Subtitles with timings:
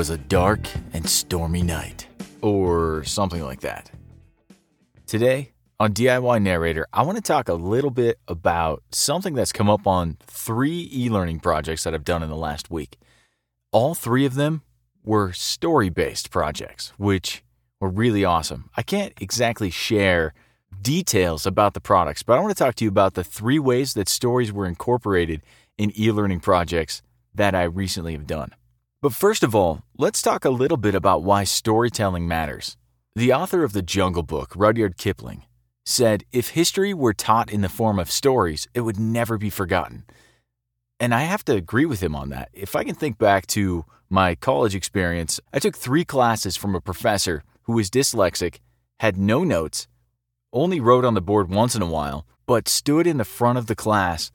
[0.00, 0.60] was a dark
[0.94, 2.06] and stormy night,
[2.40, 3.90] or something like that.
[5.06, 9.68] Today, on DIY Narrator, I want to talk a little bit about something that's come
[9.68, 12.96] up on three e learning projects that I've done in the last week.
[13.72, 14.62] All three of them
[15.04, 17.44] were story based projects, which
[17.78, 18.70] were really awesome.
[18.78, 20.32] I can't exactly share
[20.80, 23.92] details about the products, but I want to talk to you about the three ways
[23.92, 25.42] that stories were incorporated
[25.76, 27.02] in e learning projects
[27.34, 28.54] that I recently have done.
[29.02, 32.76] But first of all, let's talk a little bit about why storytelling matters.
[33.16, 35.44] The author of The Jungle Book, Rudyard Kipling,
[35.86, 40.04] said if history were taught in the form of stories, it would never be forgotten.
[40.98, 42.50] And I have to agree with him on that.
[42.52, 46.80] If I can think back to my college experience, I took three classes from a
[46.80, 48.58] professor who was dyslexic,
[48.98, 49.88] had no notes,
[50.52, 53.66] only wrote on the board once in a while, but stood in the front of
[53.66, 54.30] the class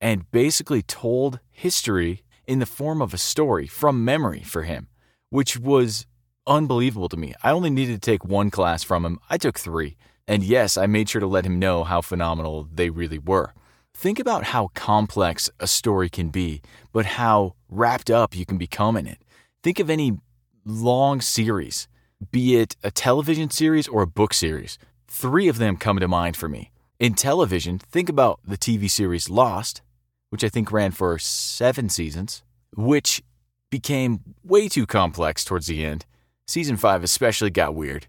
[0.00, 4.88] and basically told history in the form of a story from memory for him,
[5.30, 6.06] which was
[6.46, 7.34] unbelievable to me.
[7.42, 9.96] I only needed to take one class from him, I took three.
[10.28, 13.54] And yes, I made sure to let him know how phenomenal they really were.
[13.94, 16.60] Think about how complex a story can be,
[16.92, 19.18] but how wrapped up you can become in it.
[19.62, 20.18] Think of any
[20.64, 21.88] long series,
[22.32, 24.78] be it a television series or a book series.
[25.08, 26.72] Three of them come to mind for me.
[26.98, 29.82] In television, think about the TV series Lost,
[30.30, 32.42] which I think ran for seven seasons,
[32.76, 33.22] which
[33.70, 36.06] became way too complex towards the end.
[36.46, 38.06] Season five especially got weird.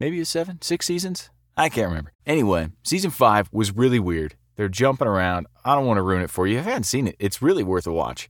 [0.00, 1.30] Maybe a seven, six seasons?
[1.56, 2.12] I can't remember.
[2.26, 4.34] Anyway, season five was really weird.
[4.56, 5.46] They're jumping around.
[5.64, 6.58] I don't want to ruin it for you.
[6.58, 8.28] If you haven't seen it, it's really worth a watch.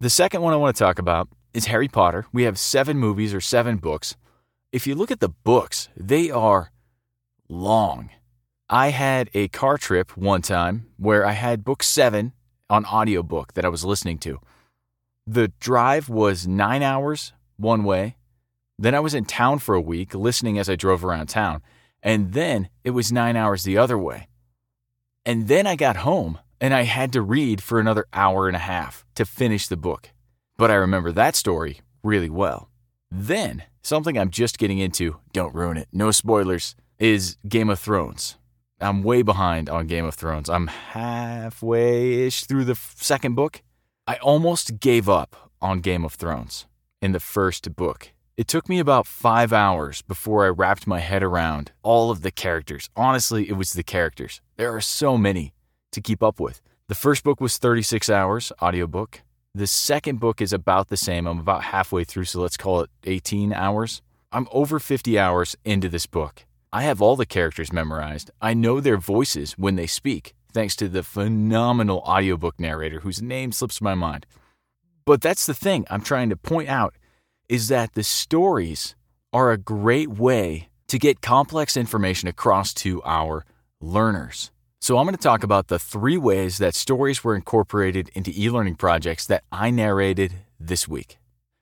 [0.00, 2.26] The second one I want to talk about is Harry Potter.
[2.32, 4.16] We have seven movies or seven books.
[4.70, 6.70] If you look at the books, they are
[7.48, 8.10] long.
[8.68, 12.32] I had a car trip one time where I had book seven
[12.70, 14.40] on audiobook that I was listening to.
[15.26, 18.16] The drive was nine hours one way.
[18.78, 21.62] Then I was in town for a week listening as I drove around town.
[22.02, 24.28] And then it was nine hours the other way.
[25.26, 28.60] And then I got home and I had to read for another hour and a
[28.60, 30.10] half to finish the book.
[30.56, 32.70] But I remember that story really well.
[33.10, 38.36] Then, something I'm just getting into, don't ruin it, no spoilers, is Game of Thrones.
[38.80, 40.48] I'm way behind on Game of Thrones.
[40.48, 43.62] I'm halfway ish through the second book.
[44.06, 46.66] I almost gave up on Game of Thrones
[47.02, 48.12] in the first book.
[48.36, 52.30] It took me about five hours before I wrapped my head around all of the
[52.30, 52.88] characters.
[52.94, 54.40] Honestly, it was the characters.
[54.56, 55.54] There are so many
[55.90, 56.62] to keep up with.
[56.86, 59.22] The first book was 36 hours, audiobook.
[59.54, 61.26] The second book is about the same.
[61.26, 64.02] I'm about halfway through, so let's call it 18 hours.
[64.30, 66.44] I'm over 50 hours into this book.
[66.72, 68.30] I have all the characters memorized.
[68.42, 73.52] I know their voices when they speak, thanks to the phenomenal audiobook narrator whose name
[73.52, 74.26] slips my mind.
[75.06, 76.94] But that's the thing I'm trying to point out
[77.48, 78.94] is that the stories
[79.32, 83.46] are a great way to get complex information across to our
[83.80, 84.50] learners.
[84.80, 88.48] So, I'm going to talk about the three ways that stories were incorporated into e
[88.48, 91.18] learning projects that I narrated this week.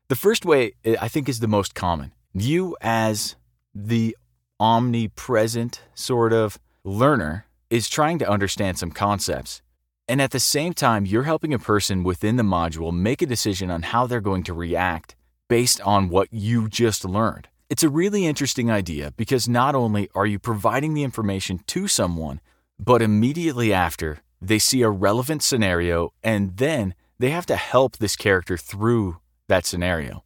[0.09, 2.12] The first way I think is the most common.
[2.34, 3.37] You, as
[3.75, 4.16] the
[4.61, 9.62] omnipresent sort of learner is trying to understand some concepts.
[10.09, 13.71] And at the same time, you're helping a person within the module make a decision
[13.71, 15.16] on how they're going to react
[15.49, 17.49] based on what you just learned.
[17.69, 22.41] It's a really interesting idea because not only are you providing the information to someone,
[22.78, 28.15] but immediately after, they see a relevant scenario and then they have to help this
[28.15, 29.16] character through
[29.49, 30.22] that scenario.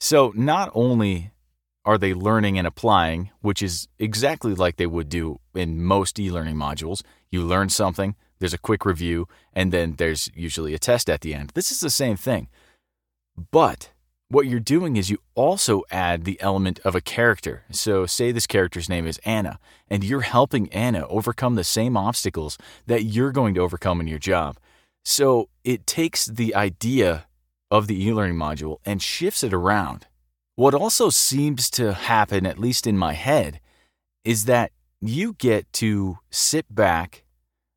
[0.00, 1.30] So not only
[1.90, 6.30] are they learning and applying, which is exactly like they would do in most e
[6.30, 7.02] learning modules.
[7.32, 11.34] You learn something, there's a quick review, and then there's usually a test at the
[11.34, 11.50] end.
[11.54, 12.46] This is the same thing.
[13.50, 13.90] But
[14.28, 17.64] what you're doing is you also add the element of a character.
[17.72, 19.58] So, say this character's name is Anna,
[19.88, 22.56] and you're helping Anna overcome the same obstacles
[22.86, 24.58] that you're going to overcome in your job.
[25.04, 27.26] So, it takes the idea
[27.68, 30.06] of the e learning module and shifts it around
[30.60, 33.60] what also seems to happen, at least in my head,
[34.26, 37.24] is that you get to sit back,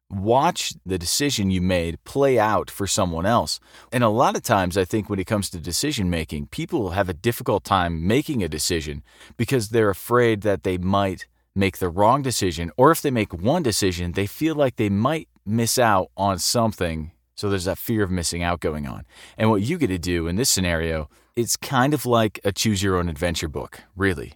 [0.09, 3.61] watch the decision you made play out for someone else.
[3.93, 7.07] And a lot of times, I think when it comes to decision making, people have
[7.07, 9.01] a difficult time making a decision
[9.37, 11.25] because they're afraid that they might
[11.55, 15.29] make the wrong decision, or if they make one decision, they feel like they might
[15.45, 17.13] miss out on something.
[17.33, 19.05] So there's that fear of missing out going on.
[19.37, 22.83] And what you get to do in this scenario it's kind of like a choose
[22.83, 24.33] your own adventure book, really.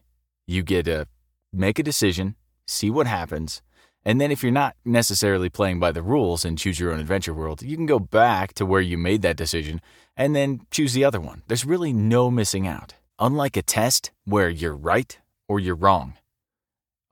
[0.47, 1.07] You get to
[1.53, 2.35] make a decision,
[2.65, 3.61] see what happens,
[4.07, 7.33] And then if you're not necessarily playing by the rules in Choose Your Own Adventure
[7.33, 9.81] World, you can go back to where you made that decision
[10.15, 11.44] and then choose the other one.
[11.49, 12.94] There's really no missing out.
[13.19, 15.19] Unlike a test where you're right
[15.50, 16.13] or you're wrong.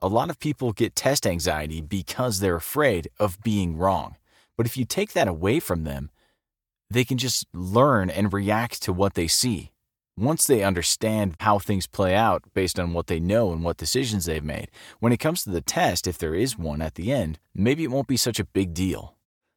[0.02, 4.16] A lot of people get test anxiety because they're afraid of being wrong.
[4.56, 6.12] But if you take that away from them,
[6.90, 9.74] they can just learn and react to what they see.
[10.18, 14.24] Once they understand how things play out based on what they know and what decisions
[14.26, 14.72] they've made,
[15.02, 17.92] when it comes to the test, if there is one at the end, maybe it
[17.92, 19.16] won't be such a big deal.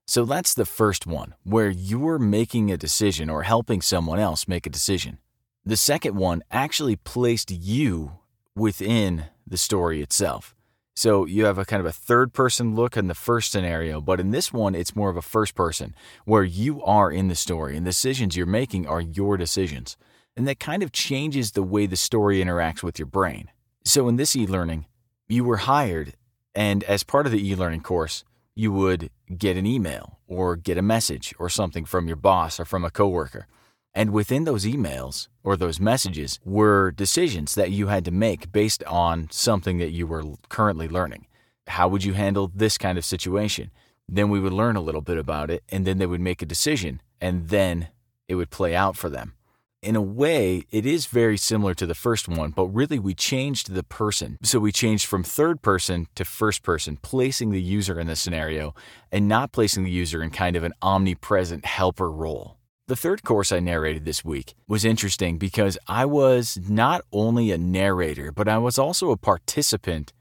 [0.08, 4.66] So that's the first one, where you're making a decision or helping someone else make
[4.66, 5.19] a decision.
[5.64, 8.19] The second one actually placed you
[8.56, 10.56] within the story itself.
[10.96, 14.19] So you have a kind of a third person look in the first scenario, but
[14.19, 15.94] in this one, it's more of a first person
[16.25, 19.96] where you are in the story and the decisions you're making are your decisions
[20.38, 23.50] and that kind of changes the way the story interacts with your brain.
[23.85, 24.87] So, in this e learning,
[25.26, 26.14] you were hired,
[26.55, 28.25] and as part of the e learning course,
[28.55, 32.64] you would get an email or get a message or something from your boss or
[32.64, 33.49] from a coworker.
[33.93, 38.84] And within those emails or those messages were decisions that you had to make based
[38.84, 41.26] on something that you were currently learning.
[41.67, 43.73] How would you handle this kind of situation?
[44.08, 46.46] Then we would learn a little bit about it, and then they would make a
[46.46, 47.88] decision, and then
[48.29, 49.34] it would play out for them
[49.82, 53.72] in a way, it is very similar to the first one, but really we changed
[53.72, 54.38] the person.
[54.42, 58.75] So we changed from third person to first person, placing the user in the scenario
[59.12, 62.56] and not placing the user in kind of an omnipresent helper role.
[62.88, 67.58] The third course I narrated this week was interesting because I was not only a
[67.58, 70.12] narrator, but I was also a participant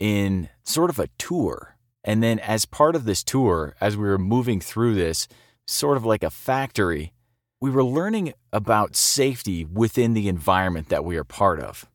[0.00, 1.76] in sort of a tour.
[2.02, 5.28] And then, as part of this tour, as we were moving through this,
[5.66, 7.13] sort of like a factory,
[7.64, 11.88] we were learning about safety within the environment that we are part of.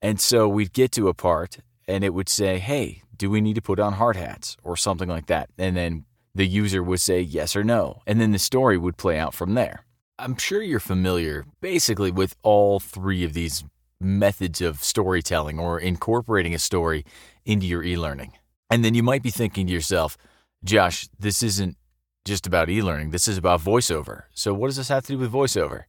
[0.00, 1.58] And so we'd get to a part
[1.88, 5.08] and it would say, hey, do we need to put on hard hats or something
[5.08, 5.50] like that?
[5.58, 6.04] And then
[6.36, 8.02] the user would say yes or no.
[8.06, 9.84] And then the story would play out from there.
[10.20, 13.64] I'm sure you're familiar basically with all three of these
[14.00, 17.04] methods of storytelling or incorporating a story
[17.44, 18.34] into your e learning.
[18.70, 20.16] And then you might be thinking to yourself,
[20.62, 21.76] Josh, this isn't
[22.24, 23.10] just about e learning.
[23.10, 24.24] This is about voiceover.
[24.32, 25.84] So, what does this have to do with voiceover?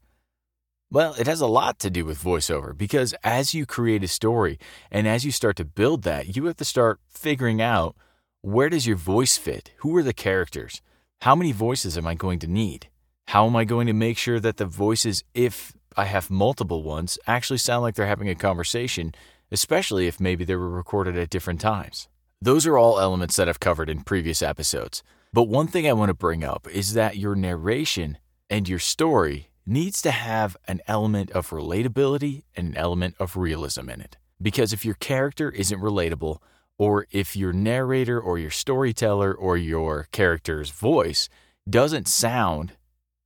[0.91, 4.59] Well, it has a lot to do with voiceover because as you create a story
[4.91, 7.95] and as you start to build that, you have to start figuring out
[8.41, 9.71] where does your voice fit?
[9.77, 10.81] Who are the characters?
[11.21, 12.89] How many voices am I going to need?
[13.29, 17.17] How am I going to make sure that the voices, if I have multiple ones,
[17.25, 19.15] actually sound like they're having a conversation,
[19.51, 22.07] especially if maybe they were recorded at different times?
[22.41, 25.01] Those are all elements that I've covered in previous episodes.
[25.33, 28.19] But one thing I want to bring up is that your narration
[28.51, 33.89] and your story needs to have an element of relatability and an element of realism
[33.89, 34.17] in it.
[34.39, 36.37] Because if your character isn't relatable,
[36.77, 41.29] or if your narrator or your storyteller or your character's voice
[41.67, 42.73] doesn't sound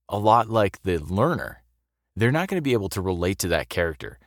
[0.08, 1.62] a lot like the learner,
[2.16, 4.18] they're not going to be able to relate to that character.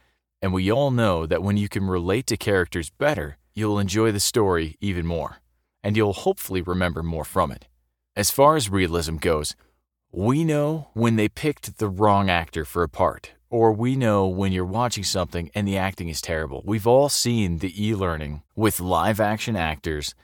[0.42, 4.20] And we all know that when you can relate to characters better, you'll enjoy the
[4.20, 5.38] story even more,
[5.82, 7.66] and you'll hopefully remember more from it.
[8.16, 9.54] As far as realism goes,
[10.10, 14.50] we know when they picked the wrong actor for a part, or we know when
[14.50, 16.60] you're watching something and the acting is terrible.
[16.64, 20.16] We've all seen the e learning with live action actors,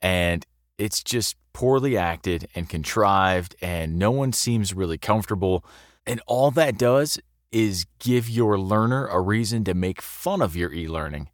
[0.00, 0.46] and
[0.78, 5.66] it's just poorly acted and contrived, and no one seems really comfortable.
[6.06, 7.20] And all that does
[7.52, 11.28] is give your learner a reason to make fun of your e learning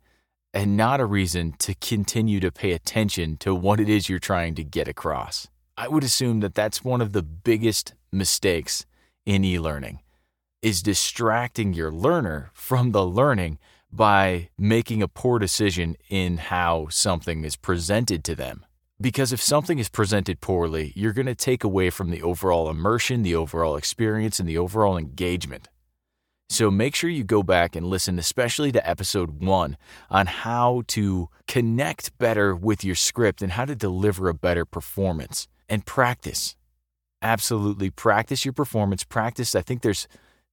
[0.53, 4.57] and not a reason to continue to pay attention to what it is you're trying
[4.57, 5.47] to get across.
[5.81, 8.85] I would assume that that's one of the biggest mistakes
[9.25, 10.01] in e learning
[10.61, 13.59] is distracting your learner from the learning
[13.91, 18.67] by making a poor decision in how something is presented to them.
[19.01, 23.23] Because if something is presented poorly, you're going to take away from the overall immersion,
[23.23, 25.71] the overall experience, and the overall engagement.
[26.51, 29.79] So make sure you go back and listen, especially to episode one,
[30.11, 35.49] on how to connect better with your script and how to deliver a better performance
[35.71, 36.57] and practice.
[37.23, 39.05] Absolutely practice your performance.
[39.05, 40.09] Practice, I think there's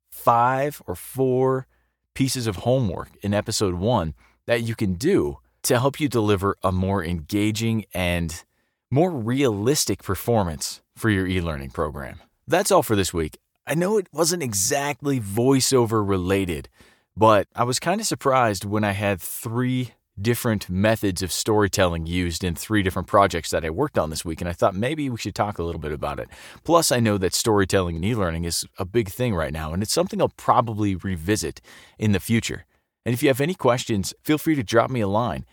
[0.10, 1.68] five or four
[2.14, 4.14] pieces of homework in episode one
[4.46, 8.46] that you can do to help you deliver a more engaging and
[8.90, 12.20] more realistic performance for your e learning program.
[12.48, 13.38] That's all for this week.
[13.66, 16.70] I know it wasn't exactly voiceover related,
[17.18, 22.44] but I was kind of surprised when I had three different methods of storytelling used
[22.44, 25.18] in three different projects that I worked on this week, and I thought maybe we
[25.18, 26.30] should talk a little bit about it.
[26.64, 29.84] Plus, I know that storytelling and e learning is a big thing right now, and
[29.84, 31.62] it's something I'll probably revisit
[31.98, 32.66] in the future.
[33.06, 35.46] And if you have any questions, feel free to drop me a line.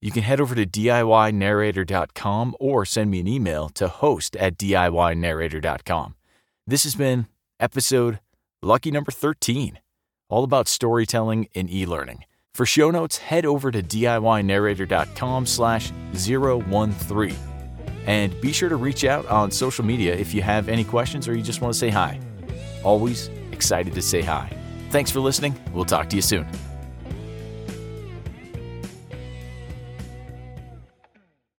[0.00, 6.16] you can head over to DIYnarrator.com or send me an email to host at DIYnarrator.com.
[6.66, 7.26] This has been
[7.60, 8.18] episode
[8.62, 9.78] lucky number 13,
[10.28, 12.24] all about storytelling and e-learning.
[12.54, 17.36] For show notes, head over to DIYnarrator.com slash 013.
[18.04, 21.34] And be sure to reach out on social media if you have any questions or
[21.34, 22.20] you just want to say hi.
[22.84, 24.54] Always excited to say hi.
[24.90, 25.58] Thanks for listening.
[25.72, 26.46] We'll talk to you soon.